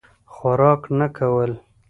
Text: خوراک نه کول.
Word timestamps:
خوراک 0.33 0.81
نه 0.99 1.07
کول. 1.17 1.51